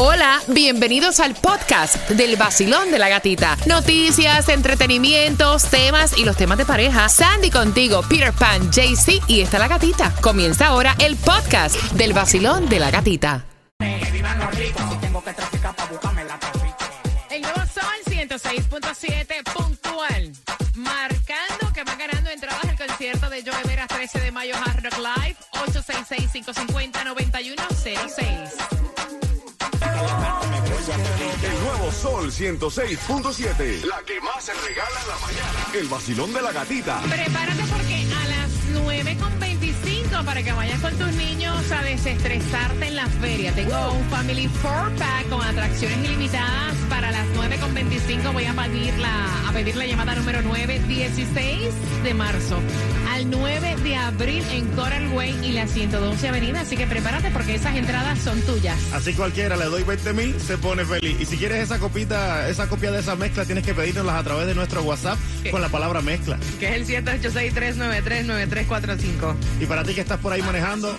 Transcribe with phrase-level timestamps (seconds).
[0.00, 3.56] Hola, bienvenidos al podcast del vacilón de la gatita.
[3.66, 7.08] Noticias, entretenimientos, temas y los temas de pareja.
[7.08, 10.14] Sandy contigo, Peter Pan, JC y está la gatita.
[10.20, 13.44] Comienza ahora el podcast del vacilón de la gatita.
[13.80, 14.22] El
[17.42, 20.32] nuevo Sol 106.7 puntual.
[20.76, 24.98] Marcando que va ganando entradas al concierto de Joe Veras 13 de mayo Hard Rock
[24.98, 27.88] Live 866-550-9106.
[27.88, 28.77] El nuevo
[32.00, 33.84] Sol 106.7.
[33.84, 35.66] La que más se regala en la mañana.
[35.74, 37.00] El vacilón de la gatita.
[37.00, 38.48] Prepárate porque a las
[40.18, 43.52] 9.25 para que vayas con tus niños a desestresarte en la feria.
[43.52, 46.74] Tengo un Family 4-Pack con atracciones ilimitadas.
[46.88, 51.58] Para las 9.25 voy a pedir, la, a pedir la llamada número 9, 16
[52.04, 52.58] de marzo
[53.12, 56.60] al 9 de abril en Coral Way y la 112 Avenida.
[56.60, 58.76] Así que prepárate porque esas entradas son tuyas.
[58.92, 61.20] Así cualquiera, le doy 20 mil, se pone feliz.
[61.20, 64.46] Y si quieres esa copita, esa copia de esa mezcla, tienes que pedírnoslas a través
[64.46, 65.18] de nuestro WhatsApp
[65.50, 66.38] con la palabra mezcla.
[66.58, 69.34] Que es el 786-393-9345.
[69.60, 70.96] Y para ti que estás por ahí manejando,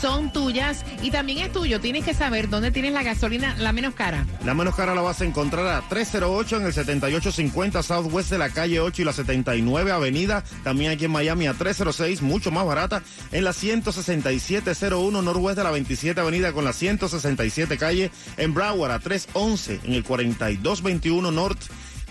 [0.00, 1.80] son tuyas y también es tuyo.
[1.80, 4.26] Tienes que saber dónde tienes la gasolina la menos cara.
[4.44, 8.50] La menos cara la vas a encontrar a 308 en el 7850 Southwest de la
[8.50, 10.42] calle 8 y la 79 Avenida.
[10.64, 13.02] También aquí en Miami a 306, mucho más barata,
[13.32, 18.10] en la 16701 Norwest de la 27 Avenida con la 167 calle.
[18.36, 21.62] En Broward a 311 en el 4221 North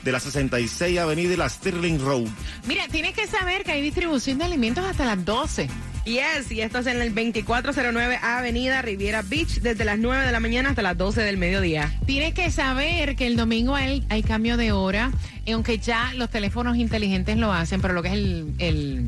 [0.04, 2.28] de la 66 Avenida y la Stirling Road.
[2.68, 5.70] Mira, tienes que saber que hay distribución de alimentos hasta las 12.
[6.10, 10.40] Yes, y esto es en el 2409 Avenida Riviera Beach, desde las 9 de la
[10.40, 11.94] mañana hasta las 12 del mediodía.
[12.08, 15.12] Tienes que saber que el domingo hay, hay cambio de hora,
[15.46, 19.06] y aunque ya los teléfonos inteligentes lo hacen, pero lo que es el, el,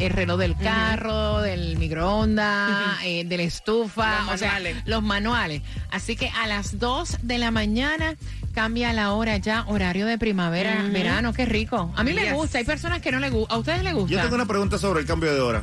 [0.00, 4.76] el reloj del carro, del microondas, eh, de la estufa, Los o sea, manuales.
[4.86, 5.62] los manuales.
[5.92, 8.16] Así que a las 2 de la mañana
[8.54, 11.92] cambia la hora ya, horario de primavera, verano, qué rico.
[11.96, 13.54] A mí me gusta, hay personas que no les gusta.
[13.54, 14.22] ¿A ustedes les Yo gusta?
[14.22, 15.62] tengo una pregunta sobre el cambio de hora.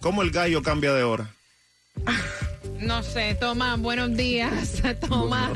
[0.00, 1.30] ¿Cómo el gallo cambia de hora?
[2.80, 5.50] No sé, Tomás, buenos días, Tomás.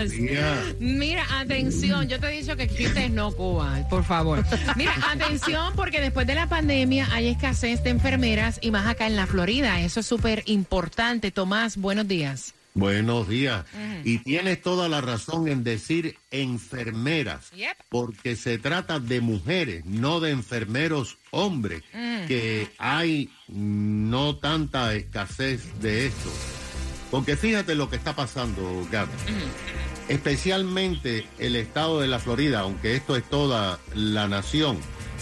[0.78, 4.44] Mira, atención, yo te he dicho que chistes no Cuba, por favor.
[4.77, 9.16] Mira, atención, porque después de la pandemia hay escasez de enfermeras y más acá en
[9.16, 9.81] la Florida.
[9.81, 11.31] Eso es súper importante.
[11.31, 12.52] Tomás, buenos días.
[12.76, 13.65] Buenos días.
[14.03, 17.76] Y tienes toda la razón en decir enfermeras, Yep.
[17.88, 21.82] porque se trata de mujeres, no de enfermeros hombres,
[22.26, 26.31] que hay no tanta escasez de esto.
[27.12, 29.12] Porque fíjate lo que está pasando, Gaby.
[30.09, 34.79] Especialmente el estado de la Florida, aunque esto es toda la nación,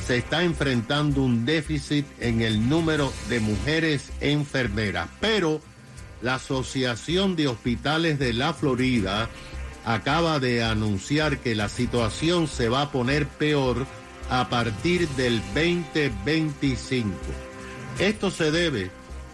[0.06, 5.08] se está enfrentando un déficit en el número de mujeres enfermeras.
[5.20, 5.60] Pero
[6.22, 9.28] la Asociación de Hospitales de la Florida
[9.84, 13.86] acaba de anunciar que la situación se va a poner peor
[14.30, 17.12] a partir del 2025.
[17.98, 18.90] Esto se debe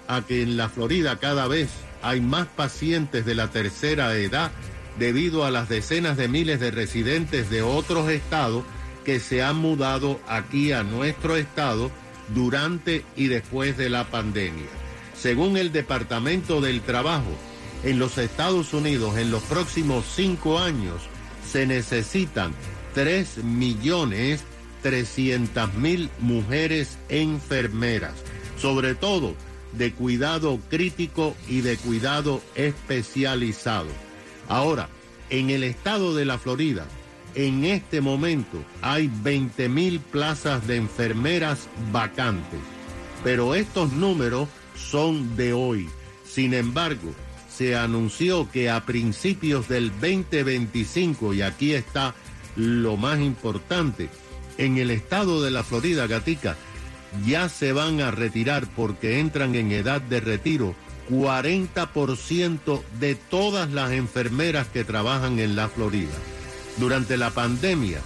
[0.08, 1.68] a que en la Florida cada vez
[2.02, 4.50] hay más pacientes de la tercera edad
[4.98, 8.64] debido a las decenas de miles de residentes de otros estados
[9.04, 11.90] que se han mudado aquí a nuestro estado
[12.34, 14.87] durante y después de la pandemia.
[15.20, 17.30] Según el Departamento del Trabajo,
[17.84, 21.02] en los Estados Unidos en los próximos cinco años
[21.50, 22.52] se necesitan
[22.94, 24.44] 3 millones
[24.82, 28.14] 300 mil mujeres enfermeras,
[28.60, 29.34] sobre todo
[29.72, 33.88] de cuidado crítico y de cuidado especializado.
[34.48, 34.88] Ahora,
[35.30, 36.86] en el estado de la Florida,
[37.34, 42.60] en este momento hay 20 mil plazas de enfermeras vacantes,
[43.22, 44.48] pero estos números
[44.78, 45.88] son de hoy.
[46.24, 47.12] Sin embargo,
[47.54, 52.14] se anunció que a principios del 2025, y aquí está
[52.56, 54.08] lo más importante,
[54.58, 56.56] en el estado de la Florida, Gatica,
[57.26, 60.74] ya se van a retirar porque entran en edad de retiro
[61.10, 66.14] 40% de todas las enfermeras que trabajan en la Florida.
[66.76, 68.00] Durante la pandemia,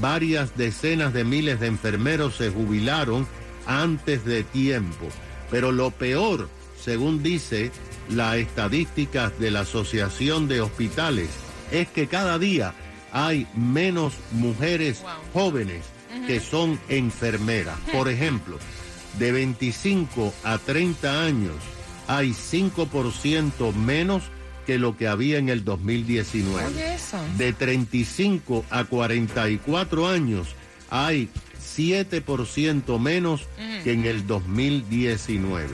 [0.00, 3.26] varias decenas de miles de enfermeros se jubilaron
[3.66, 5.06] antes de tiempo.
[5.50, 6.48] Pero lo peor,
[6.80, 7.70] según dice
[8.08, 11.28] la estadística de la Asociación de Hospitales,
[11.70, 12.74] es que cada día
[13.12, 15.02] hay menos mujeres
[15.32, 15.84] jóvenes
[16.26, 17.78] que son enfermeras.
[17.92, 18.58] Por ejemplo,
[19.18, 21.54] de 25 a 30 años
[22.08, 24.24] hay 5% menos
[24.66, 26.98] que lo que había en el 2019.
[27.36, 30.48] De 35 a 44 años
[30.90, 31.28] hay
[31.66, 33.42] 7% menos
[33.84, 35.68] que en el 2019.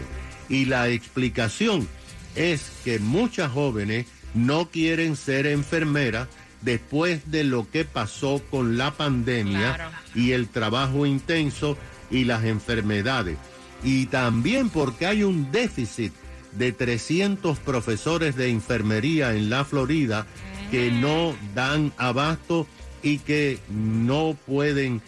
[0.48, 1.88] Y la explicación
[2.34, 6.28] es que muchas jóvenes no quieren ser enfermeras
[6.62, 11.76] después de lo que pasó con la pandemia y el trabajo intenso
[12.10, 13.36] y las enfermedades.
[13.84, 16.12] Y también porque hay un déficit
[16.52, 20.26] de 300 profesores de enfermería en la Florida
[20.70, 22.66] que no dan abasto
[23.02, 25.02] y que no pueden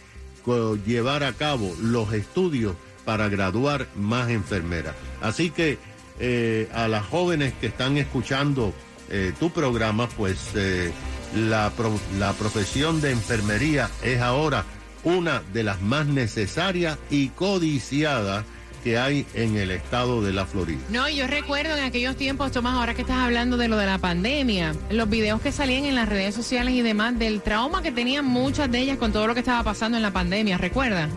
[0.86, 2.74] llevar a cabo los estudios
[3.04, 4.94] para graduar más enfermeras.
[5.20, 5.78] Así que
[6.18, 8.72] eh, a las jóvenes que están escuchando
[9.10, 10.92] eh, tu programa, pues eh,
[11.36, 11.72] la,
[12.18, 14.64] la profesión de enfermería es ahora
[15.02, 18.44] una de las más necesarias y codiciadas
[18.84, 20.78] que hay en el estado de la Florida.
[20.90, 23.96] No, yo recuerdo en aquellos tiempos, Tomás, ahora que estás hablando de lo de la
[23.96, 28.26] pandemia, los videos que salían en las redes sociales y demás del trauma que tenían
[28.26, 31.08] muchas de ellas con todo lo que estaba pasando en la pandemia, ¿recuerdas?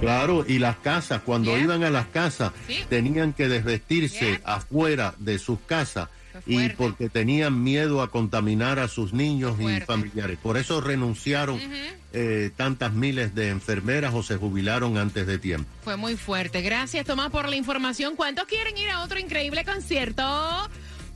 [0.00, 2.52] Claro, y las casas, cuando iban a las casas,
[2.88, 6.08] tenían que desvestirse afuera de sus casas
[6.46, 10.38] y porque tenían miedo a contaminar a sus niños y familiares.
[10.42, 11.60] Por eso renunciaron
[12.12, 15.68] eh, tantas miles de enfermeras o se jubilaron antes de tiempo.
[15.82, 16.62] Fue muy fuerte.
[16.62, 18.16] Gracias, Tomás, por la información.
[18.16, 20.22] ¿Cuántos quieren ir a otro increíble concierto?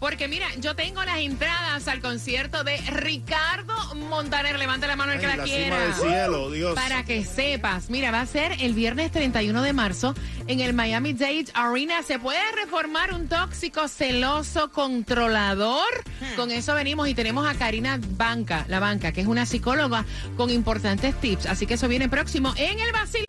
[0.06, 4.56] Porque mira, yo tengo las entradas al concierto de Ricardo Montaner.
[4.56, 5.94] Levanta la mano el que la, quiera.
[5.94, 6.76] cielo, Dios.
[6.76, 10.14] Para que sepas, mira, va a ser el viernes 31 de marzo
[10.46, 12.04] en el Miami Dade Arena.
[12.04, 16.04] ¿Se puede reformar un tóxico celoso controlador?
[16.20, 16.36] Hmm.
[16.36, 20.04] Con eso venimos y tenemos a Karina Banca, la banca, que es una psicóloga
[20.36, 21.46] con importantes tips.
[21.46, 23.26] Así que eso viene próximo en el vacilón.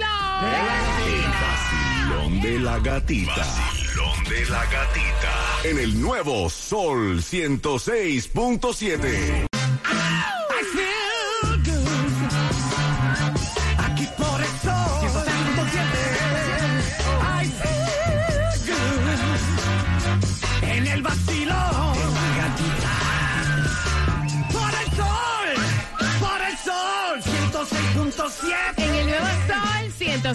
[1.10, 3.87] El vacilón de la gatita
[4.30, 5.60] de la gatita.
[5.64, 9.48] En el nuevo Sol 106.7.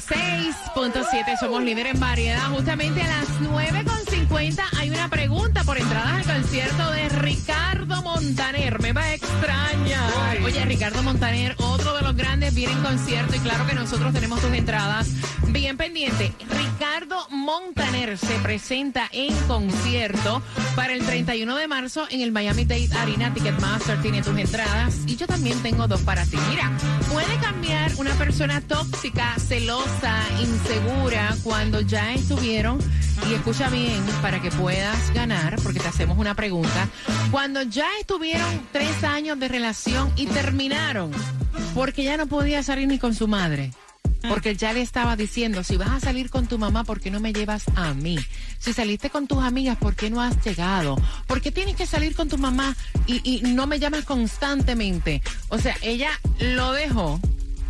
[0.00, 2.48] 106.7 somos líderes en variedad.
[2.48, 8.80] Justamente a las 9.50 hay una pregunta por entradas al concierto de Ricardo Montaner.
[8.80, 10.38] Me va a extrañar.
[10.42, 14.40] Oye, Ricardo Montaner, otro de los grandes, viene en concierto y claro que nosotros tenemos
[14.40, 15.10] tus entradas
[15.48, 16.32] bien pendiente.
[16.48, 20.42] Ricardo Montaner se presenta en concierto
[20.76, 23.32] para el 31 de marzo en el Miami Dade Arena.
[23.32, 26.36] Ticketmaster tiene tus entradas y yo también tengo dos para ti.
[26.50, 26.70] Mira,
[27.10, 32.78] puede cambiar una persona tóxica, celosa, insegura cuando ya estuvieron,
[33.28, 36.88] y escucha bien para que puedas ganar, porque te hacemos una pregunta,
[37.30, 41.10] cuando ya estuvieron tres años de relación y terminaron,
[41.74, 43.70] porque ya no podía salir ni con su madre.
[44.28, 47.20] Porque ya le estaba diciendo, si vas a salir con tu mamá, ¿por qué no
[47.20, 48.18] me llevas a mí?
[48.58, 50.96] Si saliste con tus amigas, ¿por qué no has llegado?
[51.26, 52.76] ¿Por qué tienes que salir con tu mamá
[53.06, 55.22] y, y no me llamas constantemente?
[55.48, 57.20] O sea, ella lo dejó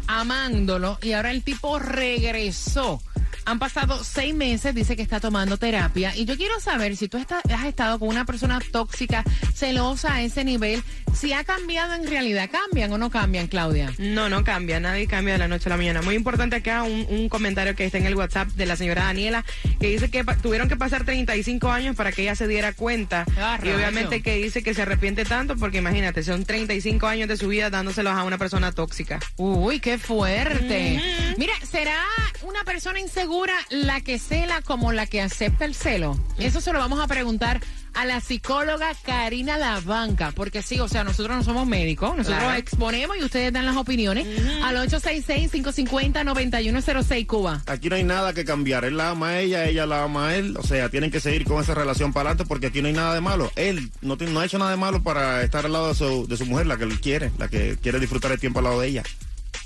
[0.06, 3.00] amándolo y ahora el tipo regresó
[3.44, 6.14] Han pasado seis meses, dice que está tomando terapia.
[6.16, 10.44] Y yo quiero saber si tú has estado con una persona tóxica, celosa a ese
[10.44, 10.82] nivel,
[11.12, 12.48] si ha cambiado en realidad.
[12.50, 13.92] ¿Cambian o no cambian, Claudia?
[13.98, 16.02] No, no cambia, nadie cambia de la noche a la mañana.
[16.02, 19.44] Muy importante acá un, un comentario que está en el WhatsApp de la señora Daniela,
[19.80, 23.26] que dice que tuvieron que pasar 35 años para que ella se diera cuenta.
[23.36, 27.36] Ah, y obviamente que dice que se arrepiente tanto porque imagínate, son 35 años de
[27.36, 29.18] su vida dándoselos a una persona tóxica.
[29.36, 31.00] Uy, qué fuerte.
[31.36, 32.00] Mira, ¿será
[32.42, 33.31] una persona insegura
[33.70, 36.18] la que cela como la que acepta el celo?
[36.38, 37.60] Eso se lo vamos a preguntar
[37.94, 42.58] a la psicóloga Karina Lavanca, porque sí, o sea, nosotros no somos médicos, nosotros Claro.
[42.58, 44.26] exponemos y ustedes dan las opiniones
[44.62, 47.62] al 866-550-9106 Cuba.
[47.66, 48.84] Aquí no hay nada que cambiar.
[48.84, 50.56] Él la ama a ella, ella la ama a él.
[50.56, 53.14] O sea, tienen que seguir con esa relación para adelante porque aquí no hay nada
[53.14, 53.50] de malo.
[53.56, 56.46] Él no ha hecho nada de malo para estar al lado de su, de su
[56.46, 59.02] mujer, la que él quiere, la que quiere disfrutar el tiempo al lado de ella.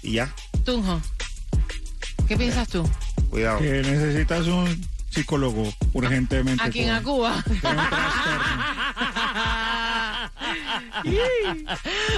[0.02, 0.32] Y ya,
[0.64, 1.00] Tunjo,
[2.28, 2.88] ¿qué piensas tú?
[3.28, 3.58] Cuidado.
[3.58, 4.80] Que necesitas un
[5.10, 6.62] psicólogo urgentemente.
[6.62, 7.42] Aquí en Cuba.
[7.44, 9.06] con un trastorno.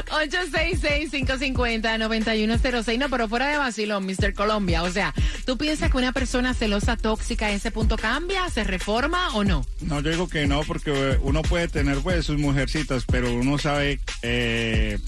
[0.06, 2.98] 866-550-9106.
[2.98, 4.34] No, pero fuera de vacilón, Mr.
[4.34, 4.82] Colombia.
[4.82, 9.34] O sea, ¿tú piensas que una persona celosa, tóxica, a ese punto cambia, se reforma
[9.34, 9.64] o no?
[9.80, 13.58] No, yo digo que no, porque eh, uno puede tener pues sus mujercitas, pero uno
[13.58, 14.98] sabe eh,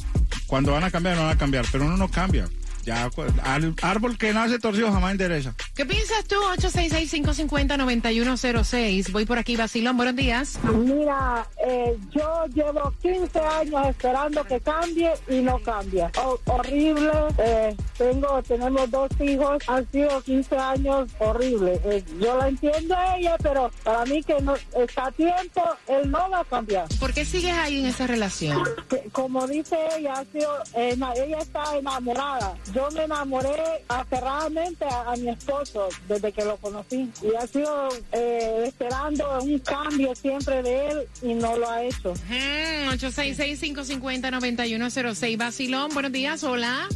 [0.47, 2.49] cuando van a cambiar, no van a cambiar, pero uno no cambia.
[2.85, 3.09] Ya,
[3.45, 5.55] al árbol que nace torcido jamás endereza.
[5.75, 6.37] ¿Qué piensas tú?
[6.57, 9.13] 866-550-9106.
[9.13, 9.97] Voy por aquí, vacilón.
[9.97, 10.59] Buenos días.
[10.65, 16.11] Mira, eh, yo llevo 15 años esperando que cambie y no cambia.
[16.23, 17.11] Ho- horrible.
[17.39, 19.63] eh, tengo, tenemos dos hijos.
[19.69, 21.81] Han sido 15 años horribles.
[21.85, 26.11] Eh, yo la entiendo a ella, pero para mí que no está a tiempo, él
[26.11, 26.87] no va a cambiar.
[26.99, 28.63] ¿Por qué sigues ahí en esa relación?
[28.89, 32.55] Que, como dice ella, ha sido, eh, ella está enamorada.
[32.75, 33.57] Yo me enamoré
[33.89, 39.59] aferradamente a, a mi esposo desde que lo conocí y ha sido eh, esperando un
[39.61, 42.13] cambio siempre de él y no lo ha hecho.
[42.29, 45.37] Mm, 866-550-9106.
[45.37, 46.45] Vacilón, buenos días.
[46.45, 46.87] Hola.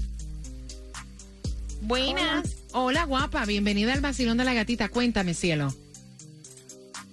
[1.80, 2.56] Buenas.
[2.72, 3.44] Hola, guapa.
[3.44, 4.88] Bienvenida al vacilón de la gatita.
[4.88, 5.74] Cuéntame, cielo.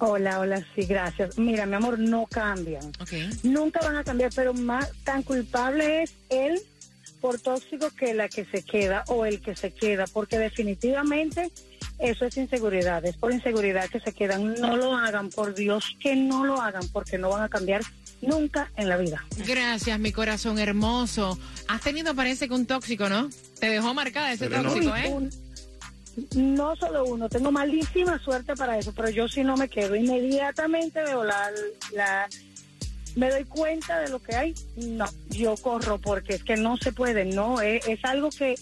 [0.04, 1.38] Hola, hola, sí, gracias.
[1.38, 2.92] Mira, mi amor, no cambian.
[3.44, 6.60] Nunca van a cambiar, pero más tan culpable es él
[7.22, 11.52] por tóxico que la que se queda o el que se queda, porque definitivamente
[12.00, 14.56] eso es inseguridad, es por inseguridad que se quedan.
[14.56, 17.82] No lo hagan, por Dios, que no lo hagan, porque no van a cambiar
[18.22, 19.24] nunca en la vida.
[19.48, 21.38] Gracias, mi corazón hermoso.
[21.68, 23.30] Has tenido, parece que un tóxico, ¿no?
[23.60, 24.70] Te dejó marcada ese Pero no.
[24.74, 25.10] tóxico, Uy, ¿eh?
[25.10, 25.30] un-
[26.36, 29.96] no solo uno, tengo malísima suerte para eso, pero yo sí no me quedo.
[29.96, 31.50] Inmediatamente veo la,
[31.94, 32.28] la
[33.16, 34.56] me doy cuenta de lo que hay.
[34.76, 38.56] No, yo corro porque es que no se puede, no, es, es algo que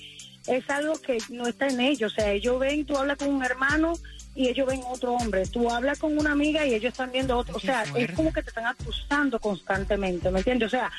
[0.47, 2.11] es algo que no está en ellos.
[2.11, 3.93] O sea, ellos ven, tú hablas con un hermano
[4.35, 5.45] y ellos ven otro hombre.
[5.45, 7.55] Tú hablas con una amiga y ellos están viendo otro.
[7.55, 10.67] O sea, es como que te están acusando constantemente, ¿me entiendes?
[10.67, 10.91] O sea,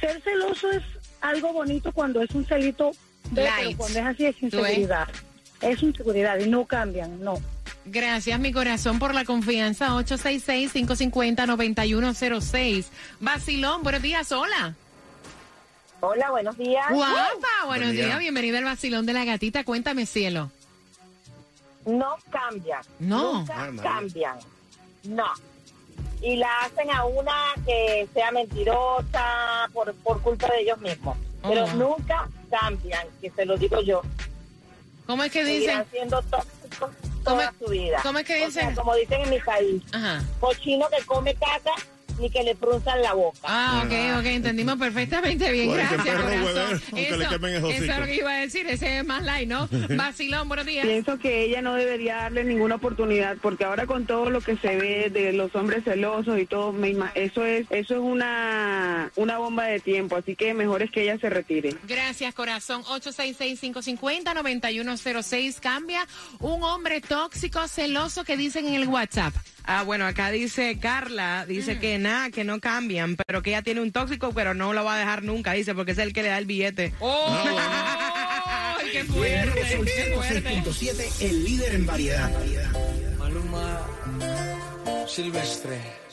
[0.00, 0.82] ser celoso es
[1.20, 2.92] algo bonito cuando es un celito,
[3.34, 5.08] pero cuando es así es inseguridad.
[5.60, 7.40] Es inseguridad y no cambian, no.
[7.86, 9.88] Gracias, mi corazón, por la confianza.
[9.90, 12.86] 866-550-9106.
[13.20, 14.30] Vacilón, buenos días.
[14.32, 14.74] Hola.
[16.00, 16.86] Hola, buenos días.
[16.90, 17.26] Guapa,
[17.66, 18.06] buenos Buen día.
[18.06, 18.18] días.
[18.18, 19.64] Bienvenida al vacilón de la gatita.
[19.64, 20.50] Cuéntame, cielo.
[21.86, 22.82] No cambian.
[22.98, 23.40] No.
[23.40, 24.38] Nunca Ay, cambian.
[25.04, 25.26] No.
[26.22, 27.34] Y la hacen a una
[27.66, 31.18] que sea mentirosa por, por culpa de ellos mismos.
[31.42, 31.72] Pero Oh.
[31.74, 34.00] nunca cambian, que se lo digo yo.
[35.06, 35.60] ¿Cómo es que dicen?
[35.60, 36.92] Seguirán siendo tóxicos ¿Cómo
[37.24, 38.00] toda su vida.
[38.02, 38.74] cómo es que O sea, dicen?
[38.76, 40.22] como dicen en mi país, Ajá.
[40.40, 41.72] cochino que come caca
[42.18, 43.38] ni que le frunzan la boca.
[43.44, 45.70] Ah, ok, ok, entendimos perfectamente bien.
[45.70, 46.44] Que Gracias, corazón.
[46.44, 47.84] huevero, aunque le quemen el eso hocico.
[47.92, 49.68] es lo que iba a decir, ese es más light, ¿no?
[49.96, 50.86] Vacilón, buenos días.
[50.86, 54.76] Pienso que ella no debería darle ninguna oportunidad porque ahora con todo lo que se
[54.76, 56.74] ve de los hombres celosos y todo,
[57.14, 61.18] eso es eso es una una bomba de tiempo, así que mejor es que ella
[61.18, 61.74] se retire.
[61.86, 62.82] Gracias, corazón.
[62.84, 65.60] 866-550-9106.
[65.60, 66.06] Cambia
[66.40, 69.34] un hombre tóxico, celoso que dicen en el WhatsApp.
[69.66, 73.80] Ah, bueno, acá dice Carla, dice que nada, que no cambian, pero que ella tiene
[73.80, 76.28] un tóxico, pero no lo va a dejar nunca, dice, porque es el que le
[76.28, 76.94] da el billete.
[77.00, 77.26] ¡Oh!
[78.78, 79.60] ¡Ay, qué fuerte!
[79.60, 80.62] ¡Qué fuerte!
[80.62, 82.30] 106.7, el líder en variedad.
[83.18, 83.80] Maluma
[85.08, 86.03] Silvestre.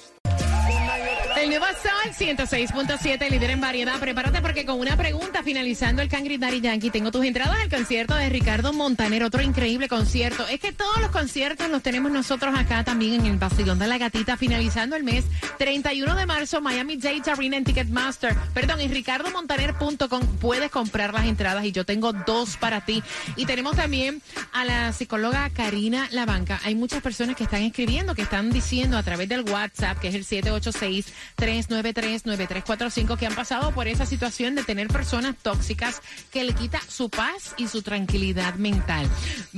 [1.41, 3.99] El nuevo Sol 106.7, líder en variedad.
[3.99, 8.13] Prepárate porque con una pregunta finalizando el Cangri Daddy Yankee, tengo tus entradas al concierto
[8.13, 10.45] de Ricardo Montaner, otro increíble concierto.
[10.47, 13.97] Es que todos los conciertos los tenemos nosotros acá también en el Bastillón de la
[13.97, 15.25] Gatita, finalizando el mes
[15.57, 18.35] 31 de marzo, Miami Dade Arena en Ticketmaster.
[18.53, 23.01] Perdón, en ricardomontaner.com puedes comprar las entradas y yo tengo dos para ti.
[23.35, 24.21] Y tenemos también
[24.53, 26.61] a la psicóloga Karina Labanca.
[26.63, 30.13] Hay muchas personas que están escribiendo, que están diciendo a través del WhatsApp, que es
[30.13, 36.53] el 786 393-9345 que han pasado por esa situación de tener personas tóxicas que le
[36.53, 39.09] quita su paz y su tranquilidad mental.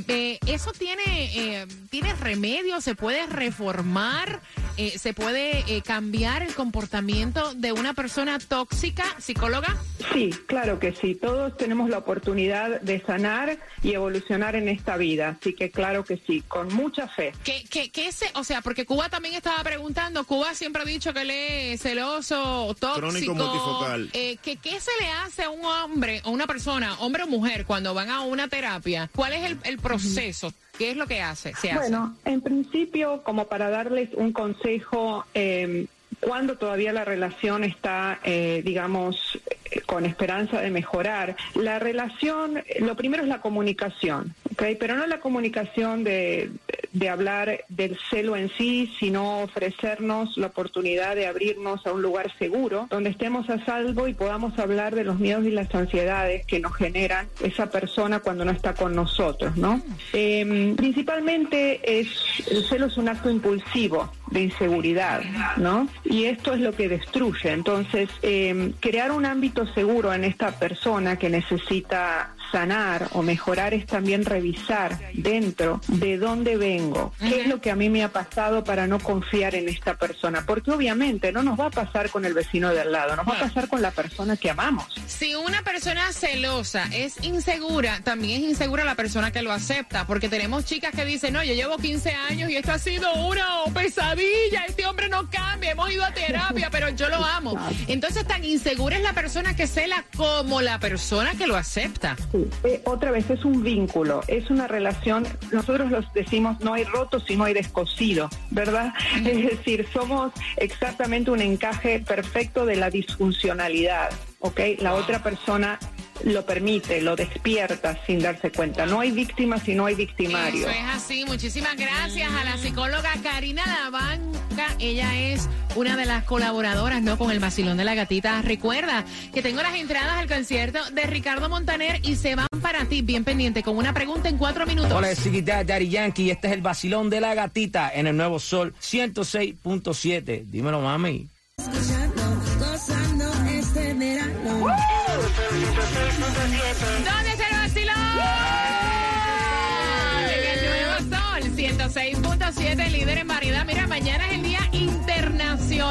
[0.07, 2.79] Eh, ¿Eso tiene, eh, tiene remedio?
[2.79, 4.41] ¿Se puede reformar?
[4.77, 9.77] Eh, ¿Se puede eh, cambiar el comportamiento de una persona tóxica, psicóloga?
[10.13, 11.13] Sí, claro que sí.
[11.13, 15.37] Todos tenemos la oportunidad de sanar y evolucionar en esta vida.
[15.39, 17.33] Así que claro que sí, con mucha fe.
[17.43, 21.13] ¿Qué, qué, qué se, o sea, porque Cuba también estaba preguntando, Cuba siempre ha dicho
[21.13, 21.29] que él
[21.77, 23.07] celoso, tóxico.
[23.07, 24.09] Crónico multifocal.
[24.13, 27.65] Eh, ¿qué, ¿Qué se le hace a un hombre o una persona, hombre o mujer,
[27.65, 29.09] cuando van a una terapia?
[29.15, 30.53] ¿Cuál es el, el proceso?
[30.77, 31.53] ¿Qué es lo que hace?
[31.53, 31.79] Se hace?
[31.79, 35.85] Bueno, en principio, como para darles un consejo, eh,
[36.19, 39.39] cuando todavía la relación está, eh, digamos,
[39.71, 44.63] eh, con esperanza de mejorar, la relación, lo primero es la comunicación, ¿ok?
[44.79, 46.49] Pero no la comunicación de,
[46.93, 52.31] de hablar del celo en sí, sino ofrecernos la oportunidad de abrirnos a un lugar
[52.37, 56.59] seguro, donde estemos a salvo y podamos hablar de los miedos y las ansiedades que
[56.59, 59.81] nos generan esa persona cuando no está con nosotros, ¿no?
[60.13, 62.07] Eh, principalmente es,
[62.49, 65.21] el celo es un acto impulsivo de inseguridad,
[65.57, 65.87] ¿no?
[66.03, 67.51] Y esto es lo que destruye.
[67.51, 73.87] Entonces, eh, crear un ámbito seguro en esta persona que necesita sanar o mejorar es
[73.87, 78.63] también revisar dentro de dónde vengo, qué es lo que a mí me ha pasado
[78.63, 82.35] para no confiar en esta persona, porque obviamente no nos va a pasar con el
[82.35, 84.85] vecino de al lado, nos va a pasar con la persona que amamos.
[85.07, 90.29] Si una persona celosa es insegura, también es insegura la persona que lo acepta, porque
[90.29, 94.22] tenemos chicas que dicen, no, yo llevo 15 años y esto ha sido una pesadilla,
[94.67, 97.57] este hombre no cambia, hemos ido a terapia, pero yo lo amo.
[97.87, 102.15] Entonces, tan insegura es la persona que cela como la persona que lo acepta.
[102.31, 106.83] Sí, eh, otra vez es un vínculo, es una relación, nosotros los decimos no hay
[106.83, 108.93] roto sino hay descosido, ¿verdad?
[109.25, 114.59] Es decir, somos exactamente un encaje perfecto de la disfuncionalidad, ¿ok?
[114.79, 115.79] La otra persona
[116.23, 118.85] lo permite, lo despierta sin darse cuenta.
[118.85, 120.67] No hay víctima si no hay victimario.
[120.67, 121.25] Eso es así.
[121.25, 124.75] Muchísimas gracias a la psicóloga Karina Labanca.
[124.79, 127.17] Ella es una de las colaboradoras, ¿no?
[127.17, 128.41] Con el vacilón de la gatita.
[128.41, 133.01] Recuerda que tengo las entradas al concierto de Ricardo Montaner y se van para ti,
[133.01, 134.91] bien pendiente, con una pregunta en cuatro minutos.
[134.91, 136.31] Hola, es Chiquita Daddy Yankee.
[136.31, 140.45] Este es el vacilón de la gatita en el nuevo Sol 106.7.
[140.45, 141.27] Dímelo, mami.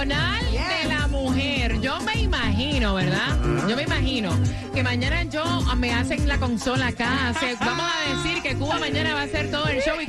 [0.02, 1.80] De la Mujer.
[1.80, 3.38] Yo me imagino, ¿verdad?
[3.68, 4.36] Yo me imagino
[4.74, 5.44] que mañana yo
[5.76, 7.32] me hacen la consola acá.
[7.60, 10.06] vamos a decir que Cuba mañana va a hacer todo el show y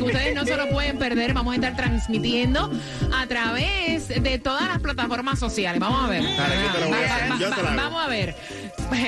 [1.04, 1.34] perder.
[1.34, 2.72] Vamos a estar transmitiendo
[3.14, 5.82] a través de todas las plataformas sociales.
[5.82, 6.24] Vamos a ver.
[7.76, 8.36] Vamos a ver.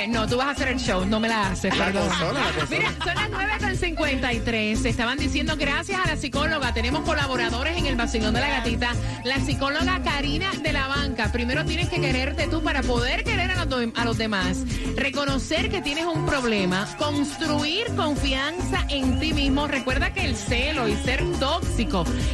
[0.09, 1.75] No, tú vas a hacer el show, no me la haces.
[1.77, 2.65] La consola, la.
[2.65, 4.85] Mira, son las 9.53.
[4.85, 6.73] Estaban diciendo gracias a la psicóloga.
[6.73, 8.91] Tenemos colaboradores en el vacilón de la gatita.
[9.23, 11.31] La psicóloga Karina de la Banca.
[11.31, 14.63] Primero tienes que quererte tú para poder querer a los, a los demás.
[14.97, 16.87] Reconocer que tienes un problema.
[16.97, 19.67] Construir confianza en ti mismo.
[19.67, 21.84] Recuerda que el celo y ser tóxico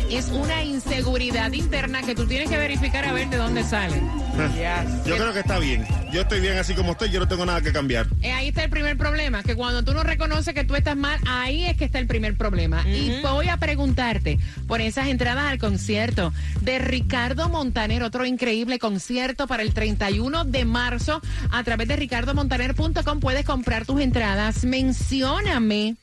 [0.10, 3.96] es una inseguridad interna que tú tienes que verificar a ver de dónde sale.
[5.06, 5.86] Yo creo que está bien.
[6.12, 8.08] Yo estoy bien así como estoy, yo no tengo nada que cambiar.
[8.22, 11.20] Eh, ahí está el primer problema, que cuando tú no reconoces que tú estás mal,
[11.26, 12.86] ahí es que está el primer problema.
[12.88, 14.38] Y voy a preguntarte
[14.68, 20.66] por esas entradas al concierto de Ricardo Montaner, otro increíble concierto para el 31 de
[20.66, 21.22] marzo.
[21.50, 24.66] A través de ricardomontaner.com puedes comprar tus entradas.
[24.66, 25.96] Mencióname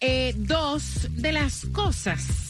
[0.00, 2.49] eh, dos de las cosas